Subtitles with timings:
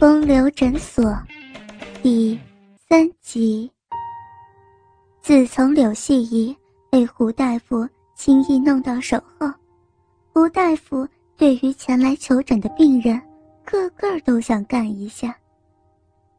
[0.00, 1.14] 风流诊所
[2.02, 2.40] 第
[2.88, 3.70] 三集。
[5.20, 6.56] 自从柳细仪
[6.90, 9.46] 被胡大夫轻易弄到手后，
[10.32, 13.20] 胡大夫对于前来求诊的病人，
[13.62, 15.36] 个个都想干一下。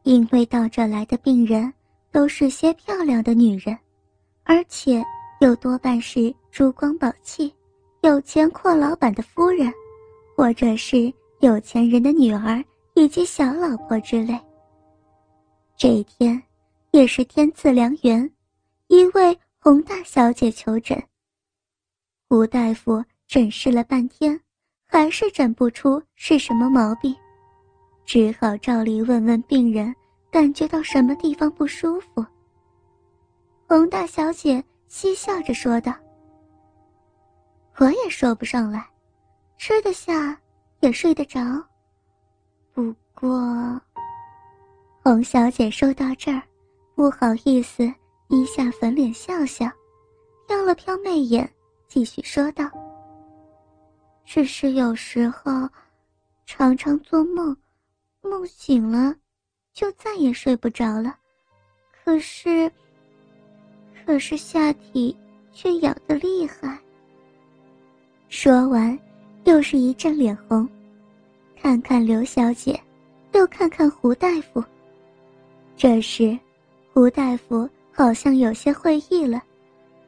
[0.02, 1.72] 因为到这来的病人
[2.10, 3.78] 都是些漂亮的女人，
[4.42, 5.00] 而且
[5.40, 7.54] 又多半是珠光宝气、
[8.00, 9.72] 有钱阔老板的夫人，
[10.36, 12.60] 或者是有钱人的女儿
[12.94, 14.38] 以及小老婆之类。
[15.76, 16.40] 这一天，
[16.90, 18.30] 也是天赐良缘，
[18.88, 21.02] 一位洪大小姐求诊。
[22.28, 24.38] 胡大夫诊视了半天，
[24.86, 27.14] 还是诊不出是什么毛病。
[28.04, 29.94] 只好照例问问病人，
[30.30, 32.24] 感觉到什么地方不舒服。
[33.68, 35.94] 洪大小姐嬉笑着说道
[37.78, 38.86] ：“我也说不上来，
[39.56, 40.38] 吃得下，
[40.80, 41.40] 也睡得着。
[42.72, 43.80] 不过……”
[45.02, 46.42] 洪小姐说到这儿，
[46.94, 47.92] 不好意思，
[48.28, 49.70] 低下粉脸笑笑，
[50.46, 51.50] 挑了挑媚眼，
[51.88, 52.70] 继续说道
[54.24, 55.68] ：“只是有时候，
[56.46, 57.56] 常常做梦。”
[58.24, 59.12] 梦醒了，
[59.72, 61.16] 就再也睡不着了。
[62.04, 62.70] 可是，
[64.06, 65.16] 可是下体
[65.52, 66.78] 却痒得厉害。
[68.28, 68.96] 说完，
[69.42, 70.68] 又是一阵脸红，
[71.62, 72.78] 看看刘小姐，
[73.34, 74.62] 又看看胡大夫。
[75.76, 76.36] 这时，
[76.92, 79.40] 胡大夫好像有些会意了，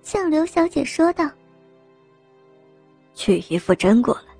[0.02, 1.30] 向刘小姐说道
[3.14, 4.34] ：“取一副针过来。”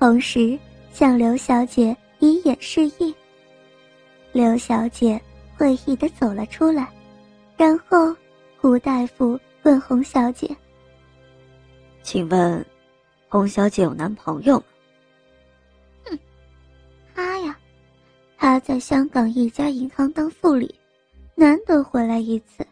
[0.00, 0.58] 同时
[0.92, 1.96] 向刘小姐。
[2.18, 3.12] 以眼示意。
[4.30, 5.20] 刘小姐
[5.56, 6.88] 会意的走了出来，
[7.56, 8.14] 然后
[8.60, 10.48] 胡大夫问洪小姐
[12.04, 12.64] ：“请问，
[13.28, 14.64] 洪小姐有男朋友吗
[18.42, 20.74] ？”“他在香港一家银行当副理，
[21.36, 22.66] 难得回来一次，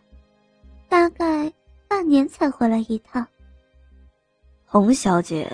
[0.89, 1.49] 大概
[1.87, 3.25] 半年才回来一趟。
[4.67, 5.49] ”“洪小姐，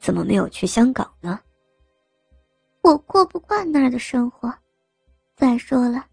[0.00, 1.38] 怎么没有去香港呢？”
[2.82, 4.52] 我过不惯那儿的生活，
[5.36, 6.06] 再说了，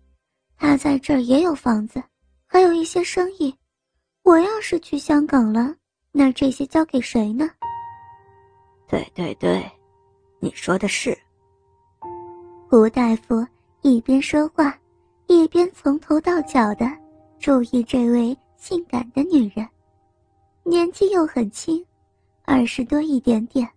[0.55, 2.03] 他在这儿也有房子，
[2.45, 3.51] 还有一些生意。
[4.21, 5.75] 我要是去香港了，
[6.11, 7.49] 那这些交给谁呢？
[8.87, 9.67] 对对对，
[10.39, 11.17] 你说的是。
[12.69, 13.43] 胡大夫
[13.81, 14.79] 一边说话，
[15.25, 16.85] 一边从头到脚的
[17.39, 19.67] 注意这位性感的女人，
[20.61, 21.83] 年纪又很轻，
[22.43, 23.67] 二十多一点点，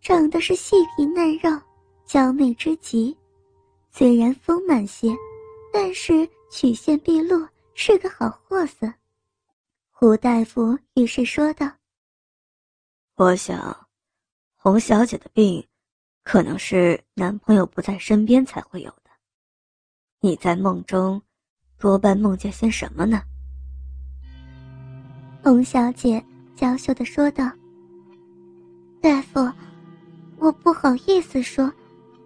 [0.00, 1.50] 长得是细皮嫩肉。
[2.06, 3.14] 娇媚之极，
[3.90, 5.14] 虽然丰满些，
[5.70, 8.90] 但是曲线毕露，是个好货色。
[9.90, 11.70] 胡大夫于是说道
[13.16, 13.86] ：“我想，
[14.56, 15.62] 洪小姐的病，
[16.22, 19.10] 可能是男朋友不在身边才会有的。
[20.20, 21.20] 你在梦中，
[21.78, 23.22] 多半梦见些什么呢？”
[25.42, 26.24] 洪小姐
[26.54, 27.50] 娇羞的说道
[29.02, 29.40] ：“大夫，
[30.38, 31.72] 我不好意思说。”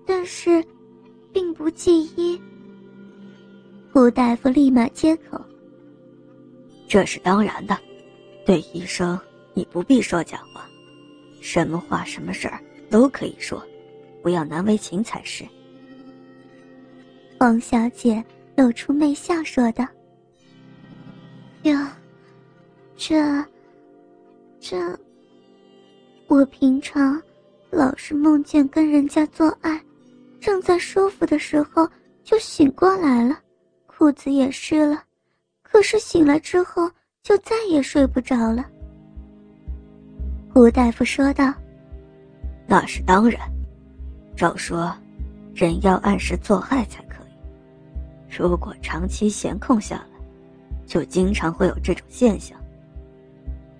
[0.09, 0.65] 但是，
[1.33, 2.41] 并不记医。
[3.93, 5.37] 胡大夫立马接口
[6.87, 7.77] ：“这是当然的，
[8.47, 9.19] 对医生
[9.53, 10.65] 你不必说假话，
[11.43, 13.61] 什么话什么事儿都可以说，
[14.27, 15.47] 不要难为情才是。”
[17.39, 18.21] 王小姐
[18.57, 19.87] 露出媚笑说道
[21.63, 21.79] ：“哟，
[22.97, 23.15] 这，
[24.59, 24.77] 这，
[26.27, 27.23] 我平常
[27.71, 29.81] 老是梦见跟人家做爱。”
[30.43, 31.89] 正在舒服的时候，
[32.25, 33.39] 就醒过来了，
[33.87, 35.05] 裤子也湿了。
[35.63, 36.91] 可是醒来之后，
[37.23, 38.69] 就再也睡不着了。
[40.53, 41.55] 胡大夫说道
[42.67, 43.41] ：“那是当然，
[44.37, 44.95] 照说，
[45.55, 48.37] 人要按时做爱才可以。
[48.37, 50.21] 如果长期闲空下来，
[50.87, 52.57] 就经常会有这种现象。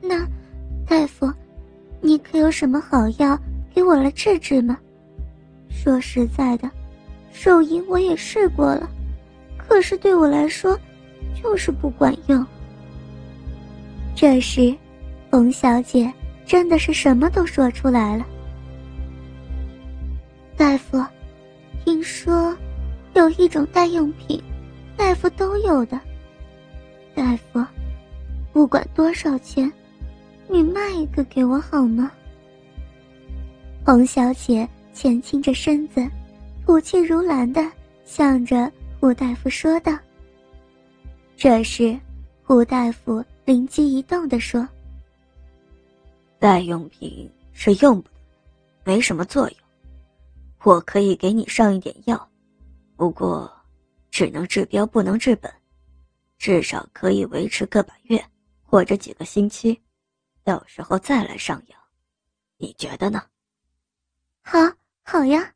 [0.01, 0.27] 那，
[0.87, 1.31] 大夫，
[2.01, 3.39] 你可有什么好药
[3.75, 4.79] 给我来治治吗？”
[5.69, 6.71] 说实在的，
[7.33, 8.89] 手淫我也试过了，
[9.59, 10.79] 可是对我来说，
[11.41, 12.45] 就是不管用。
[14.15, 14.75] 这时，
[15.31, 16.11] 冯小姐
[16.47, 18.25] 真的是什么都说出来了。
[20.57, 21.05] 大夫，
[21.85, 22.57] 听说
[23.15, 24.43] 有一种代用品，
[24.97, 26.01] 大夫都有的。
[27.15, 27.65] 大夫，
[28.53, 29.71] 不管多少钱，
[30.49, 32.11] 你卖一个给我好吗？
[33.85, 34.69] 洪小姐。
[34.97, 36.03] 前倾着身子，
[36.65, 37.71] 吐气如兰的
[38.07, 39.93] 向着胡大夫说道。
[41.37, 41.95] 这时，
[42.43, 44.67] 胡大夫灵机一动的说
[46.41, 48.15] ：“代用品是用不得，
[48.85, 49.59] 没什么作用。
[50.67, 52.29] 我可以给你上一点药，
[52.97, 53.49] 不过，
[54.11, 55.49] 只能治标不能治本，
[56.39, 58.21] 至少可以维持个把月
[58.65, 59.81] 或者几个星期，
[60.43, 61.79] 到时候再来上药，
[62.57, 63.23] 你觉得呢？
[64.43, 64.59] 好，
[65.05, 65.55] 好呀。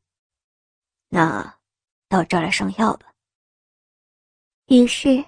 [1.08, 1.58] 那，
[2.08, 3.12] 到这儿来上药吧。
[4.66, 5.24] 于是，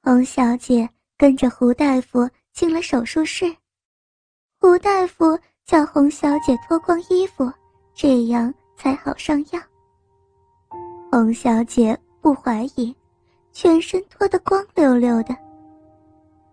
[0.00, 3.52] 洪小姐跟着胡大夫进了手术室。
[4.60, 7.52] 胡大夫叫洪小姐脱光衣服，
[7.96, 9.60] 这样才好上药。
[11.10, 12.94] 洪小姐不怀疑，
[13.52, 15.36] 全身脱得光溜溜的。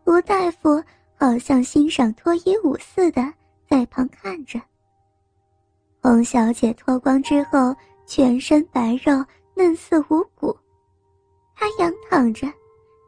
[0.04, 0.84] 胡大夫
[1.18, 3.22] 好像欣赏脱衣舞似的，
[3.70, 4.60] 在旁看着。
[6.02, 7.76] 洪小姐脱光之后，
[8.06, 9.24] 全身白肉
[9.56, 10.56] 嫩似无骨，
[11.56, 12.48] 她仰躺着，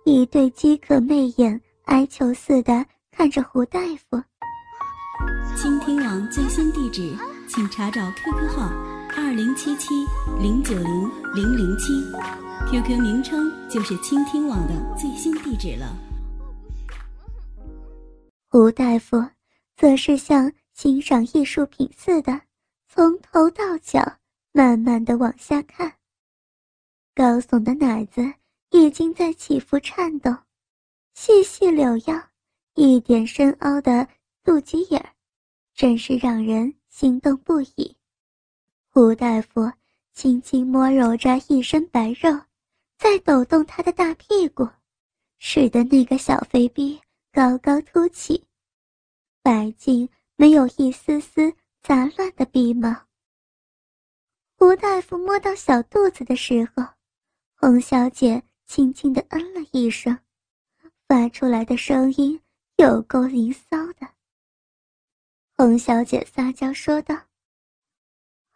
[0.06, 3.80] 一对饥渴媚眼哀求似的看着胡大
[4.10, 4.22] 夫。
[5.56, 7.16] 倾听网最新地址，
[7.48, 8.70] 请查找 QQ 号
[9.20, 10.06] 二零七七
[10.40, 11.92] 零九零零零七
[12.70, 15.98] ，QQ 名称就是倾听网的最新地址了。
[18.48, 19.18] 胡大夫
[19.76, 22.42] 则是像欣赏艺术品似的，
[22.88, 24.00] 从头到脚
[24.52, 25.92] 慢慢的往下看。
[27.16, 28.22] 高耸的奶子
[28.70, 30.32] 已经在起伏颤抖，
[31.16, 32.24] 细细柳腰，
[32.76, 34.08] 一点深凹的
[34.44, 35.04] 肚脐眼。
[35.74, 37.97] 真是让人心动不已。
[38.98, 39.72] 胡大夫
[40.12, 42.32] 轻轻摸揉着一身白肉，
[42.98, 44.68] 在抖动他的大屁股，
[45.38, 47.00] 使得那个小肥逼
[47.32, 48.44] 高高凸起，
[49.44, 51.54] 白净没有一丝丝
[51.84, 52.90] 杂乱的鼻毛。
[54.58, 56.84] 胡大夫摸到小肚子的时候，
[57.54, 60.18] 洪小姐轻轻地嗯了一声，
[61.08, 62.42] 发出来的声音
[62.78, 64.08] 有够淫骚的。
[65.56, 67.16] 洪小姐撒娇说道：“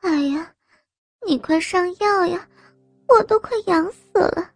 [0.02, 0.52] 哎呀，
[1.28, 2.48] 你快上药呀，
[3.08, 4.50] 我都快痒死了。”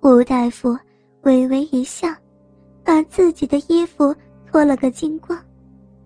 [0.00, 0.76] 吴大夫
[1.22, 2.08] 微微一笑，
[2.84, 4.14] 把自己的衣服
[4.46, 5.38] 脱了个精光，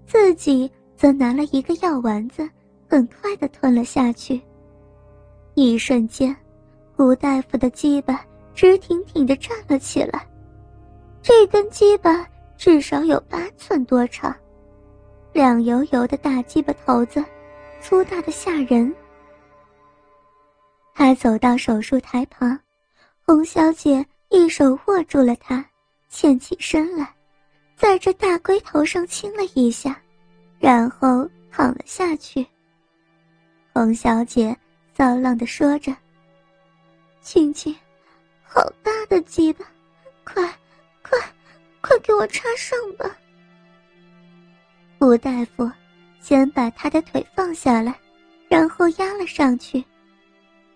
[0.07, 2.49] 自己则拿了一个药丸子，
[2.89, 4.41] 很快的吞了下去。
[5.55, 6.35] 一瞬间，
[6.97, 10.27] 吴大夫的鸡巴直挺挺的站了起来，
[11.21, 12.27] 这根鸡巴
[12.57, 14.35] 至少有八寸多长。
[15.35, 17.23] 亮油油的大鸡巴头子，
[17.83, 18.95] 粗大的吓人。
[20.95, 22.59] 他走到手术台旁，
[23.27, 25.65] 洪小姐一手握住了他，
[26.09, 27.13] 欠起身来，
[27.77, 30.01] 在这大龟头上亲了一下，
[30.61, 32.47] 然后躺了下去。
[33.75, 34.57] 洪小姐
[34.95, 35.95] 骚浪的说着
[37.21, 37.75] ：“亲亲，
[38.45, 39.65] 好大的鸡巴，
[40.25, 40.43] 快，
[41.03, 41.19] 快，
[41.81, 43.19] 快给我插上吧。”
[45.01, 45.69] 吴大夫
[46.23, 47.99] 先把他的腿放下来，
[48.49, 49.85] 然后压了上去，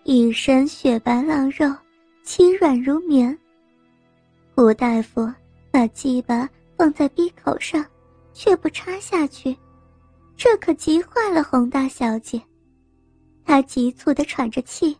[0.03, 1.73] 一身雪白浪肉，
[2.21, 3.35] 其软如棉。
[4.53, 5.25] 胡大夫
[5.71, 6.47] 把鸡巴
[6.77, 7.83] 放在鼻口上，
[8.33, 9.55] 却不插下去，
[10.35, 12.41] 这可急坏了洪大小姐。
[13.45, 14.97] 她急促地喘着气，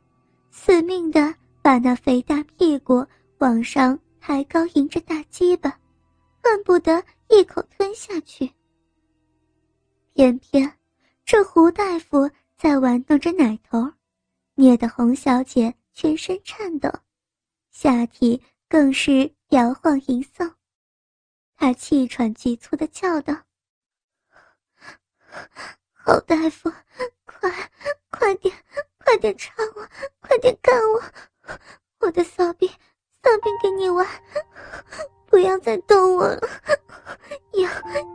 [0.50, 3.05] 死命地把那肥大屁股
[3.39, 5.77] 往上抬高，迎着大鸡巴，
[6.41, 8.50] 恨不得一口吞下去。
[10.17, 10.79] 偏偏，
[11.23, 13.93] 这胡大夫在玩弄着奶头，
[14.55, 16.91] 捏得洪小姐全身颤抖，
[17.69, 20.51] 下体更是摇晃淫送。
[21.55, 23.43] 她气喘急促的叫道
[25.93, 26.74] ：“侯大夫，
[27.24, 27.69] 快，
[28.09, 28.51] 快点，
[28.97, 29.88] 快点插我，
[30.19, 31.57] 快点干我！
[32.00, 32.67] 我的骚逼，
[33.21, 34.03] 骚逼给你玩，
[35.27, 36.41] 不要再动我了，
[37.53, 38.12] 痒，痒！”，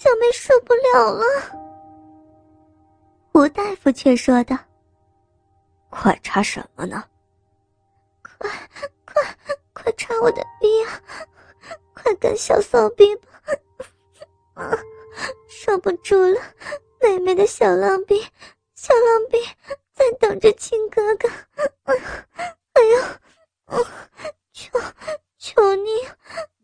[0.00, 1.24] 小妹受不了了。
[3.34, 4.56] 吴大夫却说道
[5.92, 7.04] ：“快插什么呢？
[8.22, 8.50] 快，
[9.04, 9.22] 快，
[9.74, 11.02] 快插我的逼啊！
[11.92, 13.28] 快干小骚逼吧！
[14.54, 14.78] 啊，
[15.46, 16.40] 受不住了，
[17.02, 18.26] 妹妹的小浪逼，
[18.74, 19.38] 小浪逼
[19.92, 21.28] 在等着亲哥哥。
[22.72, 23.20] 哎呀，
[24.54, 24.80] 求
[25.36, 25.90] 求你，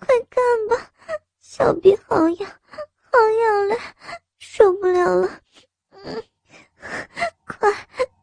[0.01, 0.91] 快干吧！”
[1.39, 2.51] 小逼好痒，
[3.11, 3.79] 好痒嘞，
[4.39, 5.41] 受不了了！
[5.91, 6.23] 嗯，
[7.47, 7.73] 快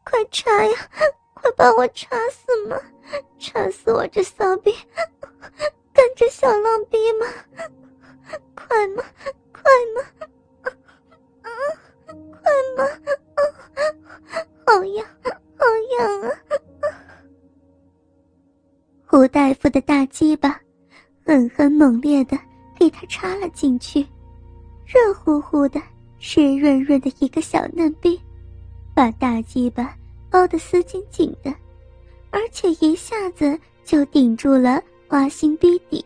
[0.04, 0.88] 快插呀，
[1.34, 2.80] 快把我插死嘛，
[3.38, 4.72] 插死我这骚逼，
[5.92, 7.26] 干这小浪逼嘛，
[8.54, 9.04] 快嘛，
[9.52, 9.62] 快
[9.94, 10.02] 嘛，
[11.42, 11.48] 啊，
[12.06, 12.84] 快嘛，
[13.34, 13.40] 啊，
[14.66, 15.06] 好痒，
[15.58, 15.66] 好
[15.98, 16.30] 痒啊！
[19.06, 20.60] 胡大夫的大鸡巴，
[21.24, 22.38] 狠狠猛烈的。
[22.76, 24.04] 给他插了进去，
[24.86, 25.80] 热乎乎的、
[26.18, 28.20] 湿润润的一个小嫩逼，
[28.94, 29.96] 把大鸡巴
[30.30, 31.54] 包得死紧紧的，
[32.30, 36.04] 而且一下子就顶住了花心逼底。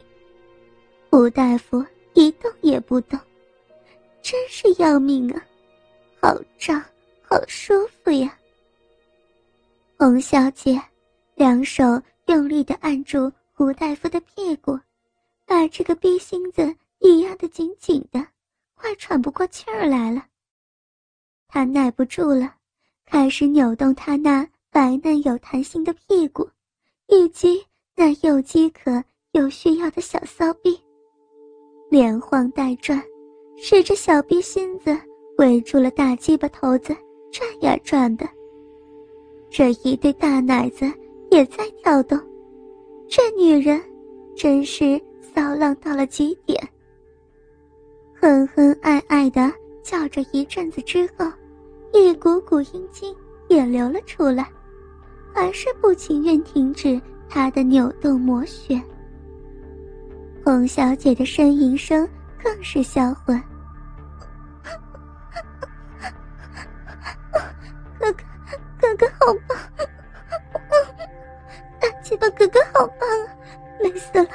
[1.10, 3.18] 胡大夫一动也不动，
[4.22, 5.42] 真是要命啊！
[6.20, 6.80] 好胀，
[7.22, 8.36] 好舒服呀！
[9.98, 10.80] 洪小姐
[11.34, 11.84] 两手
[12.26, 14.78] 用力的按住胡大夫的屁股，
[15.46, 18.24] 把这个逼心子一压得紧紧的，
[18.80, 20.24] 快喘不过气儿来了。
[21.48, 22.54] 他耐不住了，
[23.04, 26.48] 开始扭动他那白嫩有弹性的屁股，
[27.08, 27.64] 以及
[27.96, 30.80] 那又饥渴又需要的小骚逼。
[31.90, 33.02] 连晃带转，
[33.56, 34.96] 使着小逼心子
[35.38, 36.94] 围住了大鸡巴头子，
[37.32, 38.28] 转呀转的。
[39.50, 40.84] 这一对大奶子
[41.30, 42.18] 也在跳动，
[43.08, 43.82] 这女人
[44.36, 45.00] 真是
[45.34, 46.56] 骚浪到了极点。
[48.20, 49.48] 恨恨爱爱的
[49.82, 51.24] 叫着一阵子之后，
[51.92, 53.14] 一股股阴精
[53.48, 54.50] 也流了出来，
[55.32, 58.82] 还是不情愿停止他的扭动磨血。
[60.44, 62.08] 洪小姐的呻吟声
[62.42, 63.40] 更是销魂。
[68.00, 68.24] 哥哥，
[68.80, 69.56] 哥哥好棒！
[71.80, 73.30] 大姐吧，哥哥好棒啊，
[73.78, 74.26] 累死了。